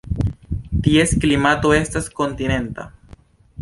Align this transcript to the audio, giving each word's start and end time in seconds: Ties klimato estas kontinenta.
Ties 0.87 1.13
klimato 1.25 1.77
estas 1.83 2.11
kontinenta. 2.23 2.91